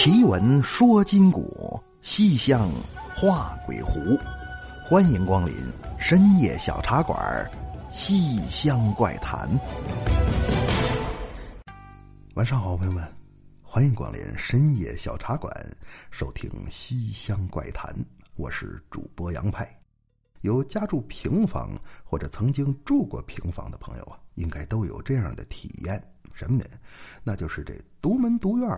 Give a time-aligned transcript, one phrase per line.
[0.00, 2.70] 奇闻说今古，西厢
[3.16, 4.16] 画鬼狐。
[4.84, 5.52] 欢迎光临
[5.98, 7.18] 深夜小茶馆，
[7.92, 9.50] 《西厢怪谈》。
[12.34, 13.04] 晚上好，朋友们，
[13.60, 15.52] 欢迎光临深夜小茶馆，
[16.12, 17.92] 收听《西厢怪谈》。
[18.36, 19.68] 我是主播杨派。
[20.42, 26.00] 有家住平房或者曾经住过平房的朋友啊，应该都有这样的体验。
[26.32, 26.64] 什么呢？
[27.24, 28.68] 那就是这独门独院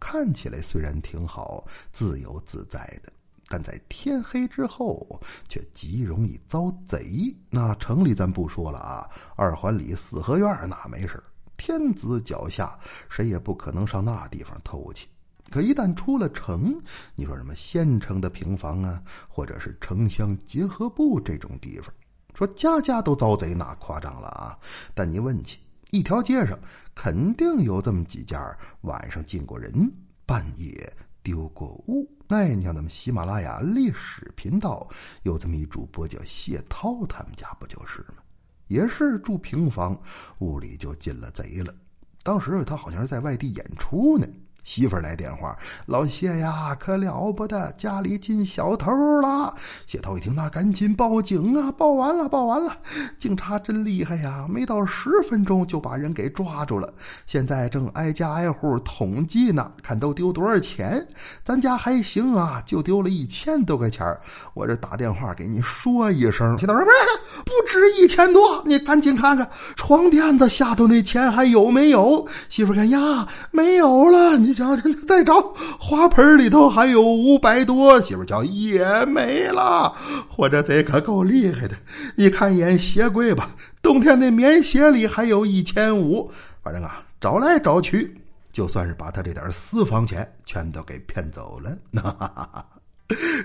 [0.00, 3.12] 看起来虽然挺好，自由自在的，
[3.48, 7.32] 但在天黑之后却极容易遭贼。
[7.50, 11.22] 那城里咱不说了啊，二环里四合院那没事
[11.56, 12.78] 天子脚下，
[13.10, 15.06] 谁也不可能上那地方偷去。
[15.50, 16.80] 可一旦出了城，
[17.14, 21.92] 你说什么县城的平房啊，或者是城乡结合部这种地方，
[22.34, 24.58] 说家家都遭贼，那夸张了啊！
[24.94, 25.58] 但你问去。
[25.90, 26.58] 一条街上
[26.94, 29.92] 肯定有这么几家晚上进过人，
[30.24, 32.08] 半夜丢过物。
[32.28, 34.88] 那你像咱们喜马拉雅历史频道
[35.24, 38.22] 有这么一主播叫谢涛，他们家不就是吗？
[38.68, 40.00] 也是住平房，
[40.38, 41.74] 屋里就进了贼了。
[42.22, 44.26] 当时他好像是在外地演出呢。
[44.62, 49.54] 媳妇儿来电话，老谢呀，可了不得，家里进小偷了。
[49.86, 51.72] 谢涛一听，那赶紧报警啊！
[51.72, 52.76] 报完了，报完了，
[53.16, 56.92] 警察真厉害呀，没到十分钟就把人给抓住了。
[57.26, 61.04] 现在正挨家挨户统计呢，看都丢多少钱。
[61.42, 64.06] 咱家还行啊，就丢了一千多块钱
[64.54, 66.56] 我这打电话给你说一声。
[66.58, 74.36] 谢涛说：“不是，不止一千多，你赶紧看看床垫子下头那钱还有没有？”媳妇儿看呀，没有了。
[74.36, 74.49] 你。
[74.52, 75.40] 去瞧瞧再找
[75.78, 79.94] 花盆里头还有五百多，媳妇叫也没了。
[80.28, 81.76] 或者贼可够厉害的，
[82.16, 83.50] 你看一眼鞋柜吧，
[83.80, 86.30] 冬天那棉鞋里还有一千五。
[86.62, 88.14] 反正啊，找来找去，
[88.50, 91.76] 就算是把他这点私房钱全都给骗走了。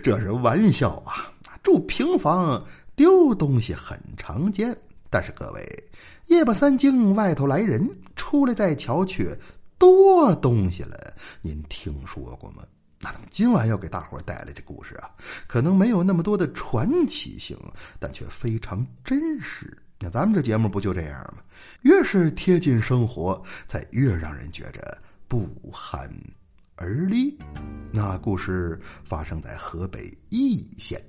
[0.03, 1.31] 这是玩笑啊！
[1.62, 2.64] 住平房
[2.95, 4.75] 丢东西很常见，
[5.09, 5.84] 但是各位，
[6.28, 9.29] 夜半三更外头来人，出来再瞧去。
[9.78, 11.04] 多东西了，
[11.42, 12.64] 您听说过吗？
[13.02, 15.09] 那咱们今晚要给大伙带来这故事啊，
[15.48, 17.58] 可能没有那么多的传奇性，
[18.00, 19.78] 但却非常真实。
[20.00, 21.44] 那咱们这节目不就这样吗？
[21.81, 26.09] 越是贴近生活，才越让人觉着不寒
[26.76, 27.38] 而栗。
[27.92, 31.02] 那故事发生在河北易县，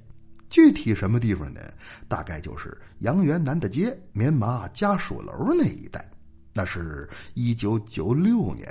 [0.50, 1.60] 具体什么地方呢？
[2.08, 6.04] 大概就是杨园南大街棉麻家属楼那一带。
[6.52, 8.66] 那是一九九六年，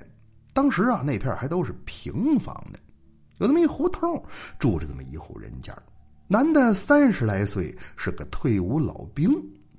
[0.56, 2.80] 当时啊，那片还都是平房呢。
[3.40, 4.24] 有那么一胡同，
[4.58, 5.78] 住着这么一户人家。
[6.30, 9.30] 男的三十来岁，是个退伍老兵。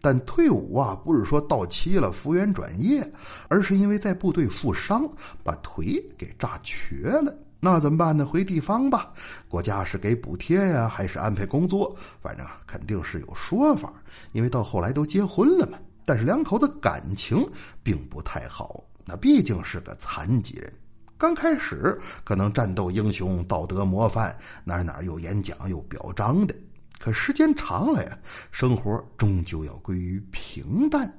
[0.03, 3.11] 但退伍啊，不是说到期了复员转业，
[3.49, 5.09] 而是因为在部队负伤，
[5.43, 7.35] 把腿给炸瘸了。
[7.59, 8.27] 那怎么办呢？
[8.27, 9.15] 回地方吧。
[9.49, 11.97] 国家是给补贴呀，还是安排工作？
[12.21, 13.91] 反正肯定是有说法。
[14.33, 15.79] 因为到后来都结婚了嘛。
[16.05, 17.45] 但是两口子感情
[17.83, 20.71] 并不太好，那毕竟是个残疾人。
[21.17, 26.55] 刚开始可能战斗英雄、道德模范，哪哪有演讲有表彰的。
[26.99, 28.19] 可时间长了呀，
[28.51, 31.11] 生活终究要归于平淡。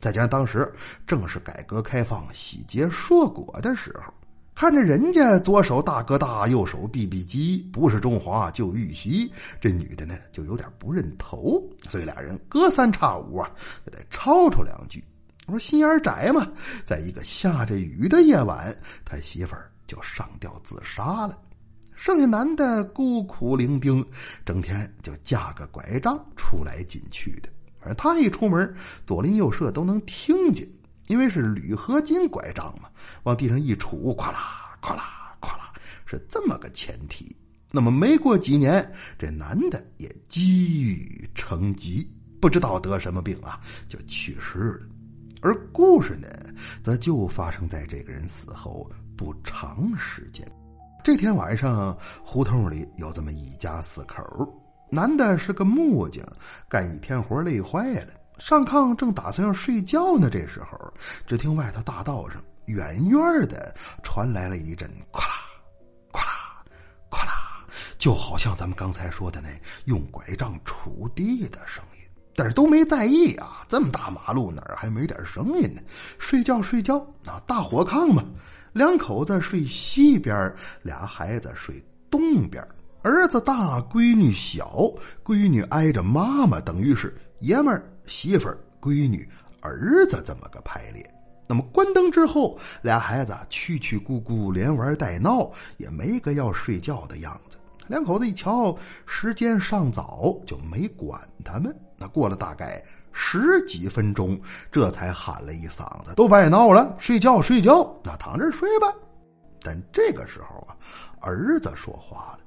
[0.00, 0.70] 再加上当时
[1.06, 4.12] 正是改革开放喜结硕果的时候。
[4.54, 13.48] 看着人家左手大哥大，右手 BB 机，不是中华就玉溪，这女的呢就有点不认头，所以俩人隔三差五啊
[13.86, 15.04] 就得吵吵两句。
[15.48, 16.46] 我说心眼窄嘛，
[16.84, 21.40] 在一个下着雨的夜晚，他媳妇儿就上吊自杀了。
[21.94, 24.06] 剩下男的孤苦伶仃，
[24.44, 27.48] 整天就架个拐杖出来进去的。
[27.80, 28.74] 反正他一出门，
[29.06, 30.68] 左邻右舍都能听见。
[31.06, 32.90] 因为是铝合金拐杖嘛，
[33.22, 35.72] 往地上一杵，咵啦咵啦咵啦，
[36.04, 37.34] 是这么个前提。
[37.70, 42.06] 那么没过几年，这男的也积郁成疾，
[42.38, 43.58] 不知道得什么病啊，
[43.88, 44.80] 就去世了。
[45.40, 46.28] 而故事呢，
[46.82, 50.46] 则就发生在这个人死后不长时间。
[51.04, 54.22] 这天晚上，胡同里有这么一家四口，
[54.90, 56.24] 男的是个木匠，
[56.68, 58.08] 干一天活累坏了。
[58.38, 60.78] 上炕正打算要睡觉呢，这时候，
[61.26, 63.18] 只听外头大道上远远
[63.48, 65.34] 的传来了一阵“咵啦，
[66.12, 66.64] 咵啦，
[67.10, 67.64] 咵啦”，
[67.96, 69.48] 就好像咱们刚才说的那
[69.86, 71.97] 用拐杖锄地的声音。
[72.38, 75.82] 但是都没在意啊，这么大马路哪儿还没点声音呢？
[76.20, 78.22] 睡觉睡觉，啊大火炕嘛，
[78.72, 80.54] 两口子睡西边，
[80.84, 82.64] 俩孩子睡东边。
[83.02, 84.88] 儿子大，闺女小，
[85.24, 89.28] 闺女挨着妈妈，等于是爷们儿、媳妇儿、闺女、
[89.60, 91.04] 儿子这么个排列。
[91.48, 97.58] 那么关灯之后，俩孩子曲曲咕咕，连玩带闹，也没个要睡觉的样子。
[97.88, 98.76] 两口子一瞧
[99.06, 101.74] 时间尚早，就没管他们。
[101.98, 104.40] 那过了大概十几分钟，
[104.70, 108.92] 这才喊了一嗓子：“都别闹了，睡觉睡觉，那躺着睡吧。”
[109.60, 110.76] 但这个时候啊，
[111.20, 112.38] 儿子说话了，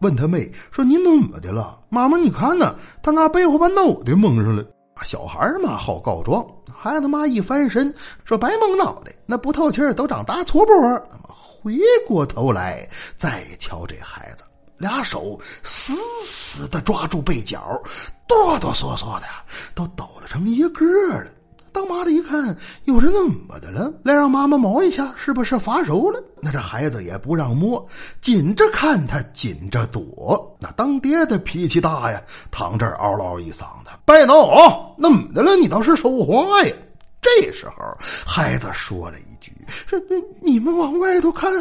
[0.00, 1.78] 问他妹说：“你怎么的了？
[1.90, 4.64] 妈妈，你看呢，他拿被窝把脑袋蒙上了。”
[5.04, 6.42] 小孩嘛，好告状。
[6.74, 7.94] 孩子妈一翻身
[8.24, 10.74] 说：“白蒙脑袋，那不透气儿都长大粗波。”
[11.12, 11.74] 那么回
[12.08, 14.44] 过头来再瞧这孩子，
[14.78, 15.92] 俩手死
[16.24, 17.78] 死的抓住被角，
[18.26, 19.26] 哆哆嗦嗦的
[19.74, 20.84] 都抖了成一个
[21.22, 21.26] 了。
[21.72, 23.92] 当妈的一看，有人怎么的了？
[24.02, 26.22] 来让妈妈摸一下，是不是发烧了？
[26.40, 27.86] 那这孩子也不让摸，
[28.22, 30.56] 紧着看他，紧着躲。
[30.58, 32.18] 那当爹的脾气大呀，
[32.50, 34.88] 躺这儿嗷嗷一嗓子：“别闹啊！
[35.02, 35.54] 怎么的了？
[35.56, 36.74] 你倒是说话呀！”
[37.20, 37.94] 这时候，
[38.26, 39.52] 孩子说了一句
[39.86, 40.00] ：“这
[40.40, 41.52] 你们往外头看，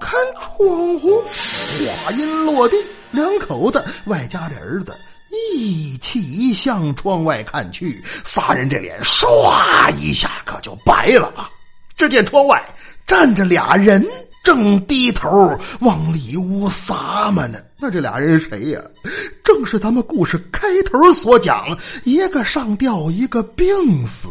[0.00, 1.20] 看窗户。”
[2.04, 2.76] 话音落地，
[3.10, 4.94] 两口子外加这儿子。
[5.30, 11.50] 一起向窗外看去，仨人这脸唰一下可就白了啊！
[11.96, 12.62] 只见窗外
[13.06, 14.06] 站着俩人，
[14.44, 15.28] 正低头
[15.80, 17.58] 往里屋撒嘛呢。
[17.78, 18.80] 那这俩人谁呀？
[19.44, 21.66] 正是咱们故事开头所讲，
[22.04, 24.28] 一个上吊，一个病死，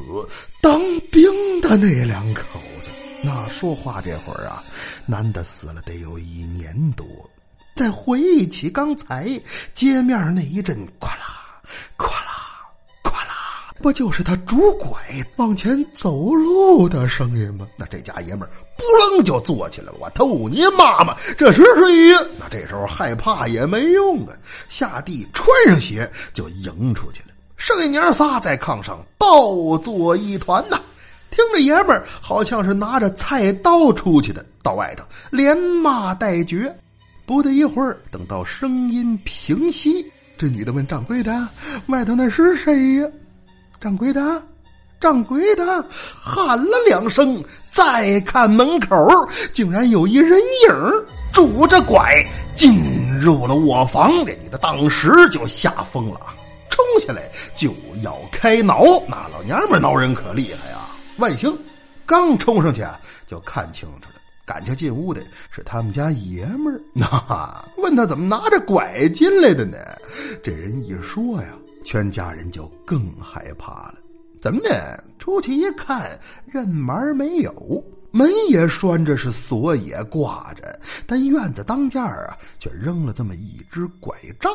[0.62, 0.80] 当
[1.12, 2.90] 兵的那两口子。
[3.22, 4.64] 那说话这会儿啊，
[5.06, 7.06] 男的死了得有一年多。
[7.78, 9.30] 再回忆起刚才
[9.72, 11.62] 街面那一阵“咵啦
[11.96, 12.66] 咵啦
[13.04, 15.00] 咵啦”，不就是他拄拐
[15.36, 17.68] 往前走路的声音吗？
[17.78, 19.94] 那这家爷们儿扑棱就坐起来了。
[20.00, 22.28] 我偷你妈妈，这是谁？
[22.40, 24.34] 那这时候害怕也没用啊，
[24.68, 27.28] 下地穿上鞋就迎出去了。
[27.58, 30.82] 剩下娘仨在炕上抱作一团呐，
[31.30, 36.76] 听着爷们儿好像是拿着菜刀出去的，到外头连骂带绝。
[37.28, 41.46] 不得一会儿，等到声音平息，这女的问掌柜的
[41.88, 43.08] ：“外头那是谁呀？”
[43.82, 44.42] 掌柜的，
[44.98, 48.96] 掌柜的喊了两声，再看门口，
[49.52, 52.26] 竟然有一人影拄着拐
[52.56, 54.10] 进入了卧房。
[54.26, 56.22] 这女的当时就吓疯了，
[56.70, 58.86] 冲下来就要开挠。
[59.06, 60.78] 那老娘们挠人可厉害呀！
[61.18, 61.54] 万幸，
[62.06, 62.86] 刚冲上去
[63.28, 64.17] 就看清楚了。
[64.48, 65.22] 赶紧进屋的
[65.52, 69.78] 是他们家爷们儿， 那问他怎么拿着拐进来的呢？
[70.42, 71.50] 这人一说呀，
[71.84, 73.96] 全家人就更害怕了。
[74.42, 75.04] 怎么的？
[75.20, 84.50] 出去一看，任门没有，门也拴着，是锁也挂着，但院子当间啊，却扔了这么一只拐杖。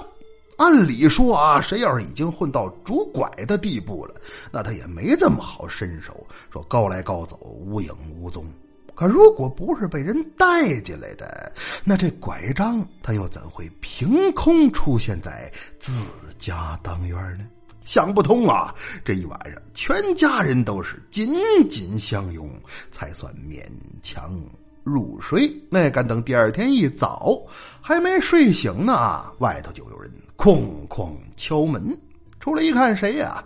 [0.56, 4.14] 按理说啊，谁要是已经混到拄拐的地步了，
[4.50, 8.46] 那他也没这么好身手，说高来高走，无影无踪。
[8.94, 11.52] 可如果不是被人带进来的，
[11.84, 16.00] 那这拐杖他又怎会凭空出现在自
[16.38, 17.44] 家当院呢？
[17.84, 18.72] 想不通啊！
[19.04, 21.34] 这一晚上，全家人都是紧
[21.68, 22.48] 紧相拥，
[22.92, 23.62] 才算勉
[24.00, 24.40] 强
[24.84, 25.52] 入睡。
[25.68, 27.42] 那敢等第二天一早，
[27.80, 31.98] 还没睡醒呢，外头就有人哐哐敲门。
[32.38, 33.44] 出来一看，谁呀？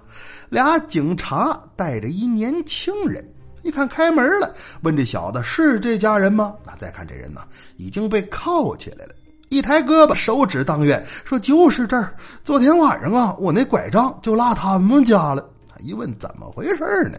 [0.50, 3.26] 俩警察带着一年轻人。
[3.66, 6.54] 一看开门了，问这小子是这家人吗？
[6.64, 7.40] 那再看这人呢，
[7.78, 9.12] 已经被铐起来了，
[9.48, 12.14] 一抬胳膊，手指当院，说就是这儿。
[12.44, 15.44] 昨天晚上啊，我那拐杖就落他们家了。
[15.80, 17.18] 一问怎么回事呢？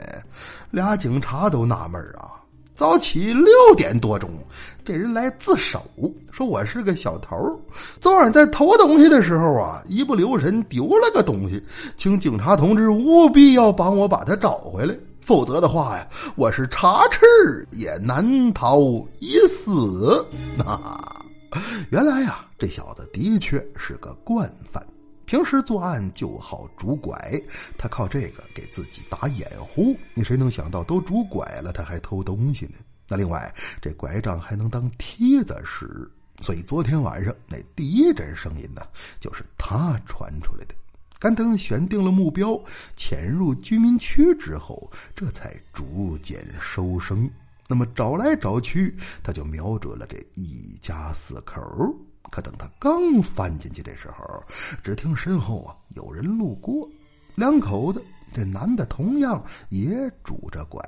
[0.71, 2.31] 俩警察都纳闷啊。
[2.77, 4.29] 早起六点多钟，
[4.85, 5.83] 这人来自首，
[6.31, 7.35] 说我是个小偷，
[7.99, 11.61] 昨晚在偷东西的时候啊，一不留神丢了个东西，
[11.97, 14.95] 请警察同志务必要帮我把它找回来。
[15.27, 16.07] 否则的话呀，
[16.37, 18.79] 我是插翅也难逃
[19.19, 20.25] 一死。
[20.55, 20.79] 那
[21.89, 24.81] 原来呀，这小子的确是个惯犯，
[25.25, 27.19] 平时作案就好拄拐，
[27.77, 29.97] 他靠这个给自己打掩护。
[30.13, 32.75] 你谁能想到都拄拐了，他还偷东西呢？
[33.09, 38.81] 那另外，这拐杖还能当梯子使，所以昨天晚上那第一阵声音呢，
[39.19, 40.75] 就是他传出来的。
[41.19, 42.59] 干等选定了目标，
[42.95, 47.29] 潜入居民区之后，这才逐渐收声。
[47.67, 51.61] 那么找来找去，他就瞄准了这一家四口。
[52.29, 54.43] 可等他刚翻进去的时候，
[54.83, 56.87] 只听身后啊有人路过，
[57.35, 60.81] 两口子，这男的同样也拄着拐，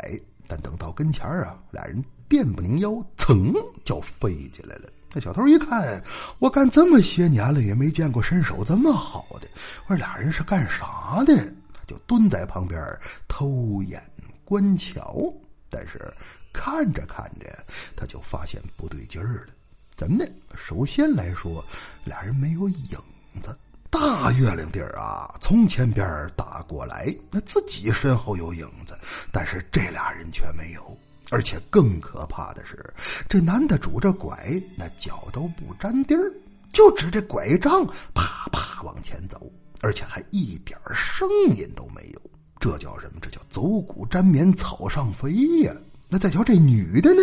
[0.48, 4.90] 但等到跟前啊，俩人变不拧腰，噌就飞起来了。
[5.14, 6.02] 那小偷一看，
[6.38, 9.48] 我干这么些年了，也没见过身手这么好的。
[9.88, 11.52] 我说俩人是干啥的？
[11.88, 12.80] 就蹲在旁边
[13.28, 14.02] 偷眼
[14.46, 15.34] 观瞧。
[15.72, 16.12] 但是
[16.52, 17.64] 看着看着，
[17.96, 19.54] 他就发现不对劲儿了。
[19.96, 20.26] 怎么呢？
[20.56, 21.64] 首先来说，
[22.04, 22.98] 俩人没有影
[23.42, 23.58] 子。
[23.92, 28.98] 大月亮地儿啊，从前边打过来，那自己身后有影子，
[29.32, 30.98] 但是这俩人却没有。
[31.30, 32.94] 而且更可怕的是，
[33.28, 36.32] 这男的拄着拐，那脚都不沾地儿，
[36.72, 42.22] 就指着拐杖啪啪往前走，而且还一点声音都没有。
[42.60, 43.20] 这叫什么？
[43.22, 45.32] 这叫走骨沾棉，草上飞
[45.62, 45.74] 呀！
[46.10, 47.22] 那再瞧这女的呢，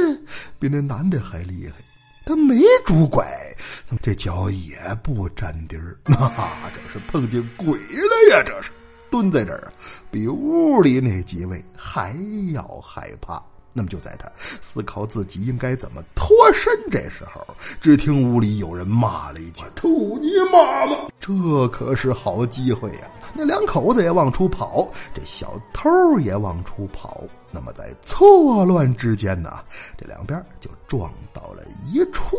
[0.59, 1.75] 比那男的还厉害，
[2.25, 3.27] 她没拄拐，
[4.01, 5.99] 这脚也不沾地儿。
[6.05, 6.17] 那
[6.73, 8.43] 这是碰见鬼了呀！
[8.47, 8.71] 这是
[9.11, 9.73] 蹲在这儿，
[10.11, 12.17] 比屋里那几位还
[12.53, 13.43] 要害怕。
[13.77, 14.27] 那么就在他
[14.63, 17.47] 思考自己应该怎么脱身这时候，
[17.79, 23.11] 只听屋里有人骂了一句：“吐你妈妈！”这可是好机会呀！
[23.35, 25.91] 那两口子也往出跑，这小偷
[26.21, 27.23] 也往出跑。
[27.51, 29.61] 那么在错乱之间呢，
[29.99, 32.35] 这两边就撞到了一处。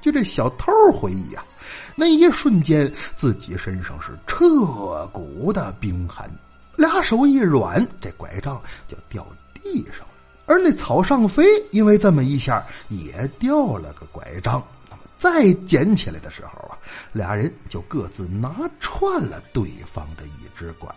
[0.00, 1.44] 就这小偷回忆啊，
[1.96, 6.30] 那一瞬间自己身上是彻骨的冰寒，
[6.76, 10.08] 俩手一软，这拐杖就掉地上了。
[10.46, 14.62] 而那草上飞，因为这么一下也掉了个拐杖。
[14.88, 16.78] 那么再捡起来的时候啊，
[17.12, 20.94] 俩人就各自拿串了对方的一只拐，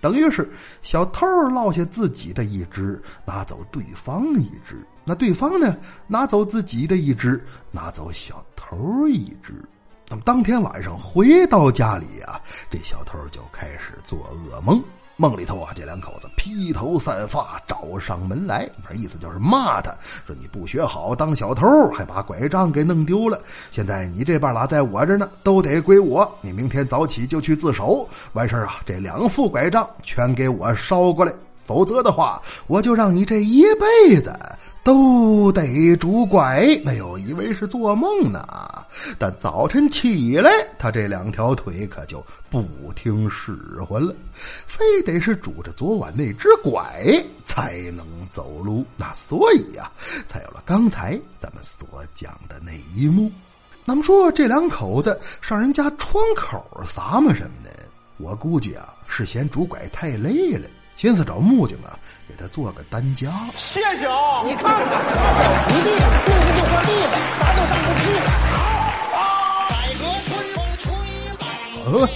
[0.00, 0.50] 等于是
[0.82, 9.54] 小偷落下自己的一只，拿走对方一只；那对方呢，拿走自己的一只，拿走小偷一只。
[10.08, 14.18] 那么当天晚上回到家里啊，这小偷就开始做
[14.50, 14.82] 噩梦。
[15.16, 19.94] 梦里头啊，这两口子披头散发找上门来，不是意思就是骂他，
[20.26, 23.38] 说你不学好当小偷，还把拐杖给弄丢了。
[23.70, 26.28] 现在你这半拉在我这呢，都得归我。
[26.40, 31.32] 你明天早起就去自首，完事啊，这两副拐杖全给我捎过来，
[31.72, 34.38] 否则的话，我就让你这一辈子。
[34.84, 38.44] 都得拄拐，哎呦，以为是做梦呢。
[39.16, 43.56] 但早晨起来，他这两条腿可就不听使
[43.88, 47.00] 唤了，非得是拄着昨晚那只拐
[47.44, 48.84] 才能走路。
[48.96, 49.90] 那所以呀，
[50.26, 53.30] 才有了刚才咱们所讲的那一幕。
[53.84, 57.70] 那么说，这两口子上人家窗口撒么什么呢？
[58.18, 60.68] 我估计啊，是嫌拄拐太累了。
[61.02, 63.28] 寻思找木匠啊，给他做个担架。
[63.56, 64.40] 谢谢啊！
[64.44, 65.02] 你看看，
[65.66, 68.30] 不地不不就说地了，咱就当不去了。
[69.68, 70.86] 改革春风吹
[71.40, 72.08] 满。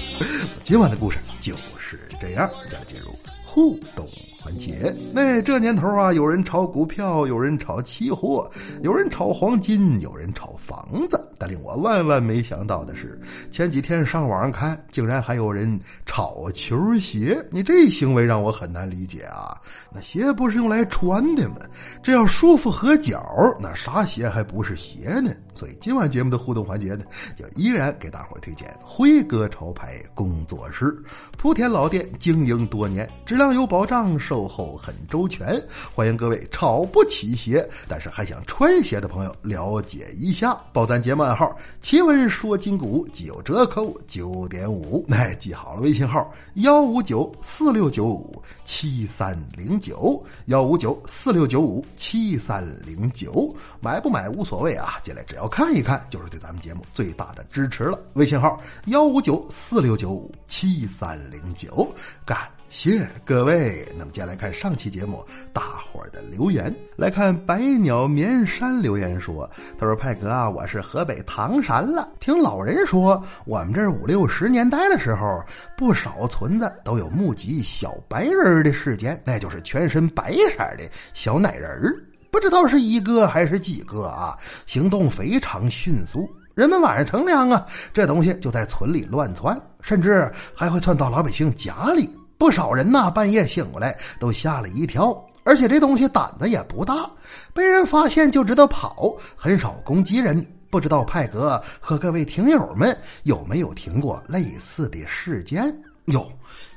[0.62, 3.12] 今晚的故事就是这样，再进入
[3.44, 4.06] 互动。
[4.46, 8.48] 环节，那这年头啊，有人炒股票，有人炒期货，
[8.80, 11.20] 有人炒黄金，有人炒房子。
[11.36, 17.44] 但令我万万没想到的是，前几天上网上看，竟然还有人炒球鞋。
[17.50, 19.60] 你这行为让我很难理解啊！
[19.92, 21.56] 那鞋不是用来穿的吗？
[22.00, 23.20] 这要舒服合脚，
[23.60, 25.32] 那啥鞋还不是鞋呢？
[25.54, 30.96] 所以今晚节目的互动环节呢，就依然给大伙推荐辉哥潮牌工作室，
[31.38, 35.58] 莆田老店经营多年，质量有保障，售后很周全。
[35.94, 40.54] 欢迎各位炒不起鞋，但是还想穿鞋的朋友了解一下。
[40.74, 45.02] 报咱节目暗号“奇闻说金股”，即有折扣九点五。
[45.08, 53.50] 哎，记好了，微信号幺五九四六九五七三零九幺五九四六九五七三零九。
[53.80, 55.48] 买不买无所谓啊，进来只要。
[55.48, 57.98] 看一看，就是对咱们节目最大的支持了。
[58.12, 61.90] 微信号幺五九四六九五七三零九，
[62.26, 62.36] 感
[62.68, 63.86] 谢各位。
[63.96, 72.08] 那么接下来看上期节目大伙儿的留言，来看百鸟绵山留言说：“他说派哥啊，我是河北唐山了。
[72.20, 75.42] 听老人说，我们这五六十年代的时候，
[75.76, 81.94] 不少村子都有目击小白人的事件，那就是全身白色的小奶人儿。”
[82.30, 84.36] 不知道是一个还是几个啊？
[84.66, 92.10] 行动非常迅速，人们晚上乘凉啊，这东西就在村里乱窜，甚至还会窜到老百姓家里。
[92.38, 95.24] 不少人呐，半夜醒过来都吓了一跳。
[95.44, 97.08] 而且这东西胆子也不大，
[97.54, 100.44] 被人发现就知道跑，很少攻击人。
[100.68, 105.64] 不知道派哥和各位听友们有没有听过类似的事件？
[106.06, 106.26] 哟，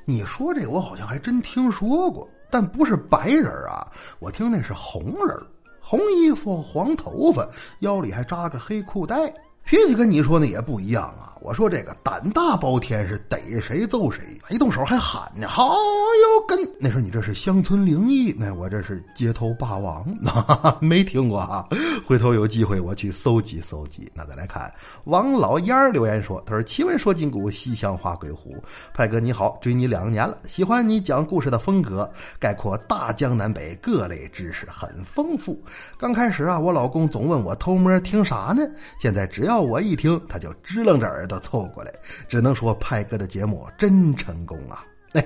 [0.06, 2.30] 你说这我好像还真听说过。
[2.52, 3.88] 但不是白人啊，
[4.20, 5.36] 我听那是红人，
[5.82, 7.48] 红衣服、黄头发，
[7.80, 9.28] 腰里还扎个黑裤带，
[9.66, 11.34] 脾气跟你说的也不一样啊。
[11.42, 16.60] 我说这个胆大包天是逮谁揍谁，一动手还喊呢，好有跟。
[16.80, 21.66] 那时候你这是乡村灵异，那我这是街头霸王， 哈哈没听过啊。
[22.06, 24.10] 回头有机会我去搜集搜集。
[24.14, 24.72] 那再来看
[25.06, 28.56] 王老烟儿留言说，他说奇闻说金谷，西乡话鬼狐。
[28.94, 35.58] 派哥你好，追你两年了，喜欢你讲故事的风格，概括大江南北各类知识很丰富。
[35.98, 38.62] 刚开始啊，我老公总问我偷摸听啥呢？
[39.00, 41.94] 现在只要我一听，他就支棱着耳都凑过来。
[42.28, 44.84] 只能说派哥的节目真成功啊！
[45.14, 45.24] 哎，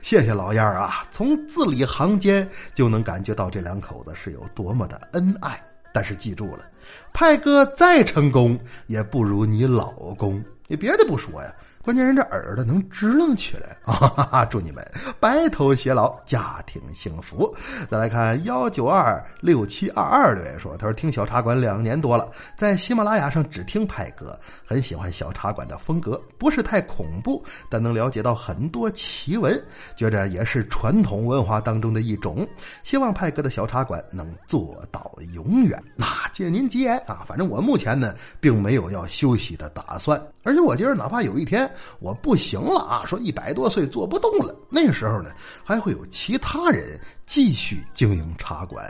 [0.00, 1.06] 谢谢老燕儿啊！
[1.10, 5.62] 从字里行间就能感觉到这两口子是有多么的恩爱。
[5.92, 6.64] 但是记住了，
[7.12, 10.42] 派哥再成功也不如你老公。
[10.68, 11.52] 你别的不说呀。
[11.82, 13.94] 关键人这耳朵能支棱起来啊！
[14.12, 14.86] 哈哈祝你们
[15.18, 17.56] 白头偕老，家庭幸福。
[17.90, 29.58] 再来看幺九二六七二二留言说：“他说听小茶馆两年多了，在喜马拉雅上只听派哥，很喜欢小茶馆的风格，不是太恐怖，但能了解到很多奇闻，
[29.96, 32.46] 觉着也是传统文化当中的一种。
[32.82, 35.82] 希望派哥的小茶馆能做到永远。
[35.96, 37.24] 那借您吉言啊！
[37.26, 43.02] 反正我目前呢，并没有要休息的打算，而且我觉得哪怕有一天。”我不行了啊！
[43.06, 45.30] 说一百多岁做不动了，那时候呢，
[45.64, 48.84] 还会有其他人继续经营茶馆，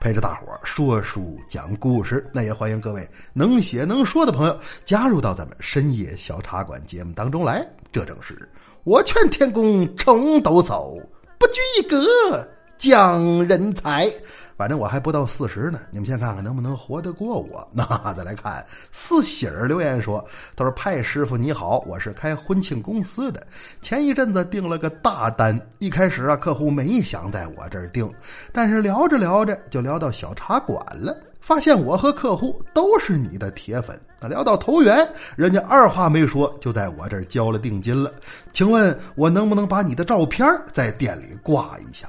[0.00, 2.28] 陪着大伙儿说书讲故事。
[2.32, 7.66] 那也欢迎各位能写能说的朋友加入到咱们深夜小茶馆节目当中来。
[7.92, 8.48] 这正是
[8.84, 11.00] 我劝天公重抖擞，
[11.38, 14.10] 不拘一格降人才。
[14.56, 17.68] 反正我还不到四十呢，你们先看看能不能活得过我。
[17.70, 17.84] 那
[18.14, 20.24] 再来看四喜儿留言说
[20.56, 23.46] ：“他说派师傅你好，我是开婚庆公司的，
[23.82, 28.10] 前一阵子订了个大单，一开始啊客户没想在我这儿订，
[28.50, 38.10] 但是聊着聊着就聊到小茶馆了，发现我和客户都是你的铁粉，聊到投缘，人家二话没说就在我这儿交了定金了。
[38.54, 42.08] 请问我能不能把你的照片在店里挂一下？”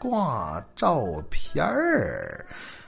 [0.00, 2.42] 挂照片儿，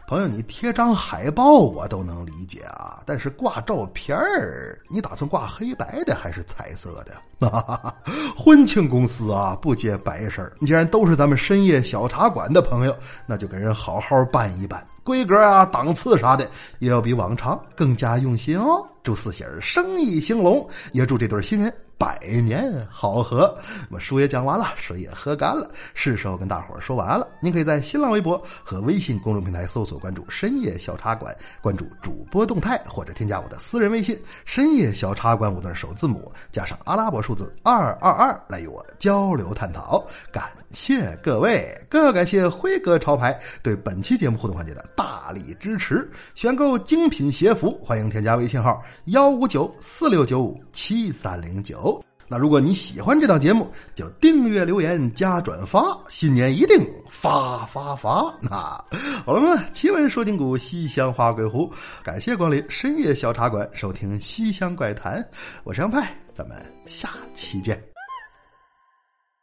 [0.08, 7.12] 朋友，你贴张海报我都能理解啊，但是挂照片儿，你打算挂黑白的还是彩色的？
[8.34, 10.56] 婚庆公司啊，不接白事儿。
[10.60, 18.82] 既然都是咱们深夜小茶馆的朋友，那就给人好好办一办，规格啊、档次啥的，也要比往常更加用心哦。
[19.02, 21.70] 祝四喜儿生意兴隆，也祝这对新人。
[22.02, 23.56] 百年好合，
[23.88, 27.28] 那么书也讲完了，水也喝干了，是时候跟大伙儿说晚安了。
[27.40, 40.04] 您可以在新浪微博和微信公众平台搜索关注“深夜小茶馆”，关注主播动态，或者添加我的私人微信“深夜小茶馆”五字首字母加上阿拉伯数字二二二来与我交流探讨。
[40.32, 46.10] 感谢各位，更要感谢辉哥潮牌对本期节目互动环节的大力支持。
[46.34, 52.02] 选购精品鞋服，欢迎添加微信号幺五九四六九五七三零九。
[52.28, 56.78] 那如果你喜欢这档节目，就订阅、留言、加转发，新年一定
[57.10, 58.34] 发发发！
[58.40, 58.82] 那
[59.26, 61.70] 好了嘛，奇闻说今古，西厢花鬼狐，
[62.02, 65.22] 感谢光临深夜小茶馆，收听西厢怪谈，
[65.62, 66.56] 我是杨派，咱们
[66.86, 67.91] 下期见。